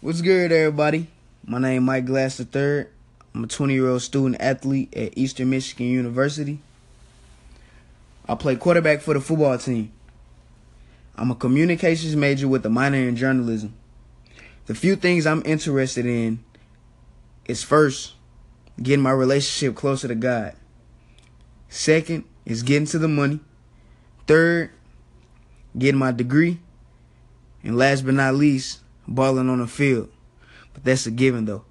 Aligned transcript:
What's 0.00 0.20
good, 0.22 0.52
everybody? 0.52 1.08
My 1.44 1.58
name 1.58 1.82
is 1.82 1.86
Mike 1.86 2.06
Glass 2.06 2.38
III. 2.38 2.86
I'm 3.34 3.42
a 3.42 3.46
20 3.48 3.74
year 3.74 3.88
old 3.88 4.00
student 4.00 4.40
athlete 4.40 4.96
at 4.96 5.18
Eastern 5.18 5.50
Michigan 5.50 5.88
University. 5.88 6.60
I 8.28 8.36
play 8.36 8.54
quarterback 8.54 9.00
for 9.00 9.14
the 9.14 9.20
football 9.20 9.58
team. 9.58 9.90
I'm 11.16 11.32
a 11.32 11.34
communications 11.34 12.14
major 12.14 12.46
with 12.46 12.64
a 12.64 12.68
minor 12.68 12.98
in 12.98 13.16
journalism. 13.16 13.74
The 14.66 14.76
few 14.76 14.94
things 14.94 15.26
I'm 15.26 15.42
interested 15.44 16.06
in 16.06 16.44
is 17.46 17.64
first, 17.64 18.12
getting 18.80 19.02
my 19.02 19.10
relationship 19.10 19.74
closer 19.74 20.06
to 20.06 20.14
God. 20.14 20.54
Second 21.70 22.22
is 22.46 22.62
getting 22.62 22.86
to 22.86 23.00
the 23.00 23.08
money. 23.08 23.40
Third, 24.28 24.70
getting 25.76 25.98
my 25.98 26.12
degree. 26.12 26.60
And 27.64 27.76
last 27.76 28.02
but 28.02 28.14
not 28.14 28.36
least, 28.36 28.78
balling 29.08 29.48
on 29.48 29.58
the 29.58 29.66
field. 29.66 30.10
But 30.74 30.84
that's 30.84 31.06
a 31.06 31.10
given 31.10 31.46
though. 31.46 31.64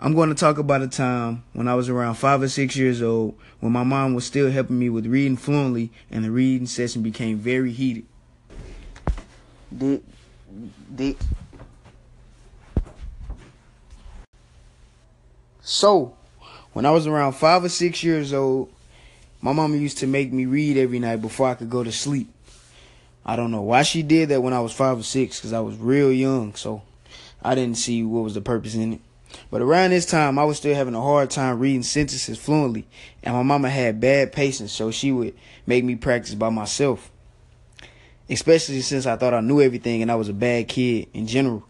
I'm 0.00 0.14
going 0.14 0.28
to 0.28 0.34
talk 0.34 0.58
about 0.58 0.82
a 0.82 0.88
time 0.88 1.44
when 1.52 1.68
I 1.68 1.74
was 1.74 1.88
around 1.88 2.16
five 2.16 2.42
or 2.42 2.48
six 2.48 2.76
years 2.76 3.00
old 3.00 3.38
when 3.60 3.72
my 3.72 3.84
mom 3.84 4.14
was 4.14 4.26
still 4.26 4.50
helping 4.50 4.78
me 4.78 4.90
with 4.90 5.06
reading 5.06 5.36
fluently 5.36 5.90
and 6.10 6.24
the 6.24 6.30
reading 6.30 6.66
session 6.66 7.02
became 7.02 7.38
very 7.38 7.72
heated. 7.72 8.04
Dick, 9.76 10.02
dick. 10.94 11.16
So, 15.62 16.14
when 16.74 16.84
I 16.84 16.90
was 16.90 17.06
around 17.06 17.32
five 17.32 17.64
or 17.64 17.70
six 17.70 18.02
years 18.02 18.34
old, 18.34 18.70
my 19.40 19.52
mama 19.52 19.76
used 19.76 19.98
to 19.98 20.06
make 20.06 20.32
me 20.32 20.44
read 20.44 20.76
every 20.76 20.98
night 20.98 21.22
before 21.22 21.48
I 21.48 21.54
could 21.54 21.70
go 21.70 21.84
to 21.84 21.92
sleep. 21.92 22.33
I 23.26 23.36
don't 23.36 23.50
know 23.50 23.62
why 23.62 23.82
she 23.82 24.02
did 24.02 24.28
that 24.28 24.42
when 24.42 24.52
I 24.52 24.60
was 24.60 24.72
five 24.72 24.98
or 24.98 25.02
six, 25.02 25.38
because 25.38 25.52
I 25.52 25.60
was 25.60 25.76
real 25.76 26.12
young, 26.12 26.54
so 26.54 26.82
I 27.42 27.54
didn't 27.54 27.78
see 27.78 28.02
what 28.02 28.24
was 28.24 28.34
the 28.34 28.40
purpose 28.40 28.74
in 28.74 28.94
it. 28.94 29.00
But 29.50 29.62
around 29.62 29.90
this 29.90 30.06
time, 30.06 30.38
I 30.38 30.44
was 30.44 30.58
still 30.58 30.74
having 30.74 30.94
a 30.94 31.00
hard 31.00 31.30
time 31.30 31.58
reading 31.58 31.82
sentences 31.82 32.38
fluently, 32.38 32.86
and 33.22 33.34
my 33.34 33.42
mama 33.42 33.70
had 33.70 34.00
bad 34.00 34.32
patience, 34.32 34.72
so 34.72 34.90
she 34.90 35.10
would 35.10 35.34
make 35.66 35.84
me 35.84 35.96
practice 35.96 36.34
by 36.34 36.50
myself. 36.50 37.10
Especially 38.28 38.80
since 38.80 39.06
I 39.06 39.16
thought 39.16 39.34
I 39.34 39.40
knew 39.40 39.60
everything 39.60 40.00
and 40.00 40.10
I 40.10 40.14
was 40.14 40.30
a 40.30 40.34
bad 40.34 40.68
kid 40.68 41.08
in 41.12 41.26
general. 41.26 41.64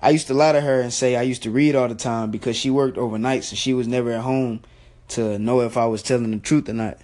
I 0.00 0.10
used 0.10 0.26
to 0.28 0.34
lie 0.34 0.52
to 0.52 0.60
her 0.60 0.80
and 0.80 0.92
say 0.92 1.16
I 1.16 1.22
used 1.22 1.42
to 1.44 1.50
read 1.50 1.74
all 1.74 1.88
the 1.88 1.94
time 1.94 2.30
because 2.30 2.56
she 2.56 2.70
worked 2.70 2.98
overnight, 2.98 3.44
so 3.44 3.56
she 3.56 3.72
was 3.72 3.88
never 3.88 4.12
at 4.12 4.20
home 4.20 4.60
to 5.08 5.38
know 5.38 5.60
if 5.60 5.76
I 5.76 5.86
was 5.86 6.02
telling 6.02 6.30
the 6.30 6.38
truth 6.38 6.68
or 6.68 6.74
not. 6.74 6.98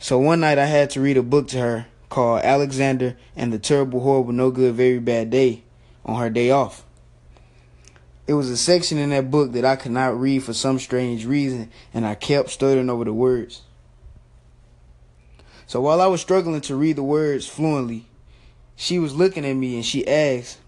So 0.00 0.18
one 0.18 0.40
night 0.40 0.58
I 0.58 0.66
had 0.66 0.90
to 0.90 1.00
read 1.00 1.16
a 1.16 1.22
book 1.22 1.48
to 1.48 1.58
her 1.58 1.86
called 2.08 2.42
Alexander 2.42 3.16
and 3.34 3.52
the 3.52 3.58
Terrible, 3.58 4.00
Horrible, 4.00 4.32
No 4.32 4.50
Good, 4.50 4.74
Very 4.74 5.00
Bad 5.00 5.30
Day 5.30 5.64
on 6.04 6.20
her 6.20 6.30
day 6.30 6.50
off. 6.50 6.84
It 8.28 8.34
was 8.34 8.48
a 8.48 8.56
section 8.56 8.98
in 8.98 9.10
that 9.10 9.30
book 9.30 9.52
that 9.52 9.64
I 9.64 9.74
could 9.76 9.90
not 9.90 10.18
read 10.18 10.44
for 10.44 10.52
some 10.52 10.78
strange 10.78 11.26
reason, 11.26 11.70
and 11.92 12.06
I 12.06 12.14
kept 12.14 12.50
stuttering 12.50 12.90
over 12.90 13.04
the 13.04 13.12
words. 13.12 13.62
So 15.66 15.80
while 15.80 16.00
I 16.00 16.06
was 16.06 16.20
struggling 16.20 16.60
to 16.62 16.76
read 16.76 16.96
the 16.96 17.02
words 17.02 17.48
fluently, 17.48 18.06
she 18.76 18.98
was 18.98 19.16
looking 19.16 19.44
at 19.44 19.54
me 19.54 19.74
and 19.74 19.84
she 19.84 20.06
asked, 20.06 20.58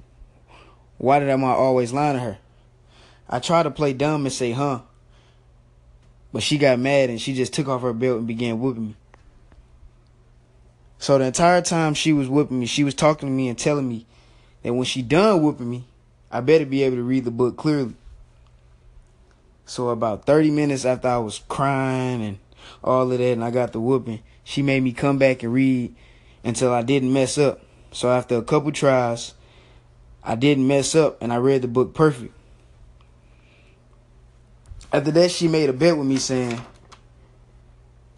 Why 0.98 1.20
did 1.20 1.30
I 1.30 1.40
always 1.40 1.92
lie 1.92 2.12
to 2.12 2.18
her? 2.18 2.38
I 3.28 3.38
tried 3.38 3.62
to 3.62 3.70
play 3.70 3.92
dumb 3.92 4.26
and 4.26 4.32
say, 4.32 4.50
huh? 4.50 4.80
But 6.32 6.42
she 6.42 6.58
got 6.58 6.80
mad 6.80 7.10
and 7.10 7.20
she 7.20 7.34
just 7.34 7.52
took 7.52 7.68
off 7.68 7.82
her 7.82 7.92
belt 7.92 8.18
and 8.18 8.26
began 8.26 8.58
whooping 8.58 8.88
me. 8.88 8.96
So 11.00 11.16
the 11.16 11.24
entire 11.24 11.62
time 11.62 11.94
she 11.94 12.12
was 12.12 12.28
whooping 12.28 12.60
me, 12.60 12.66
she 12.66 12.84
was 12.84 12.94
talking 12.94 13.26
to 13.26 13.32
me 13.32 13.48
and 13.48 13.58
telling 13.58 13.88
me 13.88 14.04
that 14.62 14.74
when 14.74 14.84
she 14.84 15.00
done 15.00 15.42
whooping 15.42 15.68
me, 15.68 15.84
I 16.30 16.40
better 16.40 16.66
be 16.66 16.82
able 16.82 16.96
to 16.96 17.02
read 17.02 17.24
the 17.24 17.30
book 17.30 17.56
clearly. 17.56 17.94
So 19.64 19.88
about 19.88 20.26
30 20.26 20.50
minutes 20.50 20.84
after 20.84 21.08
I 21.08 21.16
was 21.16 21.40
crying 21.48 22.22
and 22.22 22.38
all 22.84 23.10
of 23.10 23.16
that 23.16 23.32
and 23.32 23.42
I 23.42 23.50
got 23.50 23.72
the 23.72 23.80
whooping, 23.80 24.20
she 24.44 24.60
made 24.60 24.82
me 24.82 24.92
come 24.92 25.16
back 25.16 25.42
and 25.42 25.54
read 25.54 25.94
until 26.44 26.70
I 26.70 26.82
didn't 26.82 27.14
mess 27.14 27.38
up. 27.38 27.62
So 27.92 28.10
after 28.10 28.36
a 28.36 28.42
couple 28.42 28.70
tries, 28.70 29.32
I 30.22 30.34
didn't 30.34 30.68
mess 30.68 30.94
up 30.94 31.22
and 31.22 31.32
I 31.32 31.36
read 31.36 31.62
the 31.62 31.68
book 31.68 31.94
perfect. 31.94 32.34
After 34.92 35.12
that, 35.12 35.30
she 35.30 35.48
made 35.48 35.70
a 35.70 35.72
bet 35.72 35.96
with 35.96 36.06
me 36.06 36.18
saying 36.18 36.60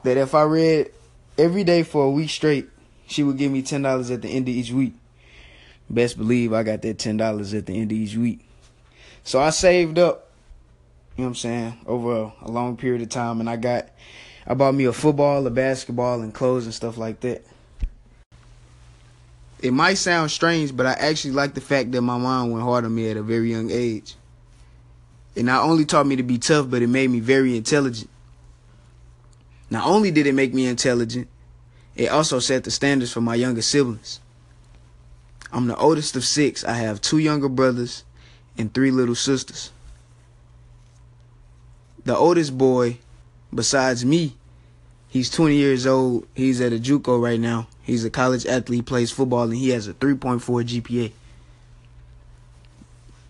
that 0.03 0.16
if 0.16 0.34
I 0.34 0.42
read 0.42 0.91
every 1.38 1.62
day 1.62 1.84
for 1.84 2.06
a 2.06 2.10
week 2.10 2.31
straight, 2.31 2.72
she 3.12 3.22
would 3.22 3.36
give 3.36 3.52
me 3.52 3.62
ten 3.62 3.82
dollars 3.82 4.10
at 4.10 4.22
the 4.22 4.28
end 4.28 4.48
of 4.48 4.54
each 4.54 4.70
week. 4.70 4.94
Best 5.88 6.16
believe 6.16 6.52
I 6.52 6.62
got 6.62 6.82
that 6.82 6.98
ten 6.98 7.16
dollars 7.16 7.54
at 7.54 7.66
the 7.66 7.74
end 7.74 7.92
of 7.92 7.98
each 7.98 8.16
week. 8.16 8.40
So 9.24 9.40
I 9.40 9.50
saved 9.50 9.98
up, 9.98 10.30
you 11.16 11.22
know 11.22 11.28
what 11.28 11.30
I'm 11.30 11.34
saying, 11.36 11.78
over 11.86 12.32
a, 12.40 12.50
long 12.50 12.76
period 12.76 13.02
of 13.02 13.08
time 13.08 13.40
and 13.40 13.48
I 13.48 13.56
got 13.56 13.88
I 14.46 14.54
bought 14.54 14.74
me 14.74 14.86
a 14.86 14.92
football, 14.92 15.46
a 15.46 15.50
basketball, 15.50 16.22
and 16.22 16.34
clothes 16.34 16.64
and 16.64 16.74
stuff 16.74 16.96
like 16.96 17.20
that. 17.20 17.44
It 19.60 19.72
might 19.72 19.94
sound 19.94 20.32
strange, 20.32 20.76
but 20.76 20.86
I 20.86 20.92
actually 20.92 21.34
like 21.34 21.54
the 21.54 21.60
fact 21.60 21.92
that 21.92 22.02
my 22.02 22.18
mom 22.18 22.50
went 22.50 22.64
hard 22.64 22.84
on 22.84 22.92
me 22.92 23.08
at 23.08 23.16
a 23.16 23.22
very 23.22 23.52
young 23.52 23.70
age. 23.70 24.16
It 25.36 25.44
not 25.44 25.62
only 25.62 25.84
taught 25.84 26.06
me 26.06 26.16
to 26.16 26.24
be 26.24 26.38
tough, 26.38 26.68
but 26.68 26.82
it 26.82 26.88
made 26.88 27.08
me 27.08 27.20
very 27.20 27.56
intelligent. 27.56 28.10
Not 29.70 29.86
only 29.86 30.10
did 30.10 30.26
it 30.26 30.34
make 30.34 30.52
me 30.52 30.66
intelligent, 30.66 31.28
it 31.97 32.08
also 32.08 32.38
set 32.38 32.64
the 32.64 32.70
standards 32.70 33.12
for 33.12 33.20
my 33.20 33.34
younger 33.34 33.62
siblings. 33.62 34.20
I'm 35.53 35.66
the 35.66 35.76
oldest 35.76 36.16
of 36.16 36.25
six. 36.25 36.64
I 36.64 36.75
have 36.75 37.00
two 37.00 37.19
younger 37.19 37.48
brothers 37.48 38.04
and 38.56 38.72
three 38.72 38.91
little 38.91 39.14
sisters. 39.14 39.70
The 42.04 42.16
oldest 42.16 42.56
boy, 42.56 42.98
besides 43.54 44.04
me, 44.04 44.34
he's 45.08 45.30
20 45.30 45.54
years 45.54 45.86
old. 45.86 46.26
He's 46.34 46.60
at 46.60 46.72
a 46.72 46.78
JUCO 46.78 47.22
right 47.22 47.38
now. 47.38 47.69
He's 47.82 48.04
a 48.04 48.10
college 48.10 48.47
athlete, 48.47 48.86
plays 48.86 49.10
football, 49.10 49.44
and 49.44 49.56
he 49.56 49.70
has 49.70 49.86
a 49.86 49.94
3.4 49.94 50.41
GPA. 50.41 51.12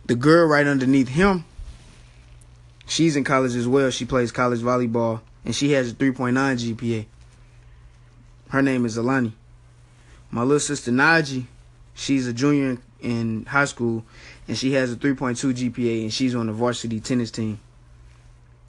The 0.07 0.15
girl 0.15 0.47
right 0.47 0.67
underneath 0.67 1.09
him 1.09 1.45
She's 2.93 3.17
in 3.17 3.25
college 3.25 3.55
as 3.55 3.67
well. 3.67 3.91
She 3.91 4.05
plays 4.05 4.33
college 4.33 4.61
volleyball 4.61 5.21
and 5.47 5.55
she 5.55 5.73
has 5.73 5.93
a 5.93 5.95
3.9 5.95 6.33
GPA. 6.35 7.07
Her 8.53 8.61
name 8.61 8.85
is 8.85 8.99
Alani. 8.99 9.33
My 10.31 10.43
little 10.43 10.61
sister 10.61 10.91
Naji, 10.91 11.47
she's 11.95 12.27
a 12.27 12.35
junior 12.35 12.77
in 13.01 13.47
high 13.47 13.65
school 13.65 14.05
and 14.47 14.59
she 14.59 14.75
has 14.75 14.93
a 14.93 14.97
3.2 14.97 15.73
GPA 15.73 16.03
and 16.03 16.13
she's 16.13 16.35
on 16.35 16.49
the 16.49 16.53
varsity 16.53 17.01
tennis 17.01 17.31
team. 17.31 17.61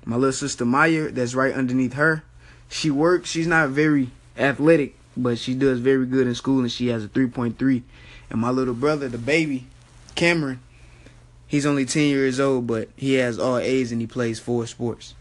My 0.05 0.15
little 0.15 0.31
sister 0.31 0.63
Maya, 0.63 1.09
that's 1.11 1.35
right 1.35 1.53
underneath 1.53 1.95
her, 1.95 2.23
she 2.69 2.89
works. 2.89 3.29
She's 3.29 3.45
not 3.45 3.71
very 3.71 4.11
athletic, 4.37 4.95
but 5.17 5.37
she 5.37 5.53
does 5.53 5.79
very 5.79 6.05
good 6.05 6.27
in 6.27 6.35
school 6.35 6.61
and 6.61 6.71
she 6.71 6.87
has 6.87 7.03
a 7.03 7.09
3.3. 7.09 7.83
And 8.29 8.39
my 8.39 8.51
little 8.51 8.73
brother, 8.73 9.09
the 9.09 9.17
baby, 9.17 9.67
Cameron, 10.15 10.61
He's 11.45 11.65
only 11.65 11.85
10 11.85 12.03
years 12.03 12.39
old, 12.39 12.67
but 12.67 12.87
he 12.95 13.15
has 13.15 13.37
all 13.37 13.57
A's 13.57 13.91
and 13.91 13.99
he 13.99 14.07
plays 14.07 14.39
four 14.39 14.65
sports. 14.65 15.13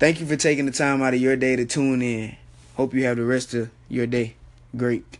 Thank 0.00 0.18
you 0.18 0.26
for 0.26 0.34
taking 0.36 0.66
the 0.66 0.72
time 0.72 1.00
out 1.00 1.14
of 1.14 1.20
your 1.20 1.36
day 1.36 1.56
to 1.56 1.64
tune 1.64 2.02
in. 2.02 2.36
Hope 2.80 2.94
you 2.94 3.04
have 3.04 3.18
the 3.18 3.26
rest 3.26 3.52
of 3.52 3.68
your 3.90 4.06
day 4.06 4.36
great. 4.74 5.18